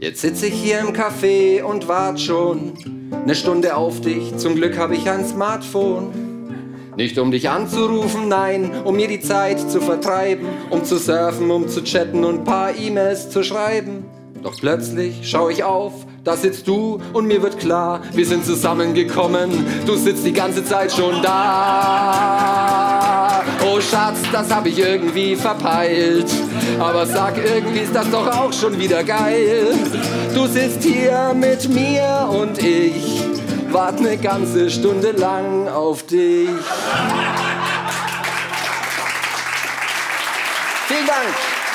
Jetzt 0.00 0.20
sitze 0.20 0.46
ich 0.46 0.54
hier 0.54 0.78
im 0.78 0.92
Café 0.92 1.60
und 1.60 1.88
wart 1.88 2.20
schon 2.20 2.74
eine 3.10 3.34
Stunde 3.34 3.76
auf 3.76 4.00
dich. 4.00 4.36
Zum 4.36 4.54
Glück 4.54 4.78
habe 4.78 4.94
ich 4.94 5.10
ein 5.10 5.26
Smartphone. 5.26 6.12
Nicht 6.96 7.18
um 7.18 7.32
dich 7.32 7.50
anzurufen, 7.50 8.28
nein, 8.28 8.70
um 8.84 8.94
mir 8.94 9.08
die 9.08 9.18
Zeit 9.18 9.58
zu 9.58 9.80
vertreiben, 9.80 10.46
um 10.70 10.84
zu 10.84 10.98
surfen, 10.98 11.50
um 11.50 11.68
zu 11.68 11.82
chatten 11.82 12.24
und 12.24 12.44
paar 12.44 12.76
E-Mails 12.76 13.30
zu 13.30 13.42
schreiben. 13.42 14.04
Doch 14.40 14.56
plötzlich 14.56 15.28
schaue 15.28 15.50
ich 15.50 15.64
auf, 15.64 16.06
da 16.22 16.36
sitzt 16.36 16.68
du 16.68 17.00
und 17.12 17.26
mir 17.26 17.42
wird 17.42 17.58
klar, 17.58 18.00
wir 18.12 18.24
sind 18.24 18.44
zusammengekommen, 18.44 19.66
du 19.84 19.96
sitzt 19.96 20.24
die 20.24 20.32
ganze 20.32 20.64
Zeit 20.64 20.92
schon 20.92 21.22
da. 21.22 22.67
Schatz, 23.90 24.18
das 24.32 24.54
hab 24.54 24.66
ich 24.66 24.78
irgendwie 24.78 25.34
verpeilt, 25.34 26.30
aber 26.78 27.06
sag, 27.06 27.38
irgendwie 27.38 27.80
ist 27.80 27.94
das 27.94 28.10
doch 28.10 28.26
auch 28.26 28.52
schon 28.52 28.78
wieder 28.78 29.02
geil. 29.02 29.74
Du 30.34 30.46
sitzt 30.46 30.82
hier 30.82 31.32
mit 31.34 31.68
mir 31.70 32.28
und 32.30 32.62
ich 32.62 33.22
wart 33.70 34.00
ne 34.00 34.18
ganze 34.18 34.70
Stunde 34.70 35.12
lang 35.12 35.68
auf 35.68 36.02
dich. 36.04 36.48
Vielen 40.88 41.06
Dank. 41.06 41.67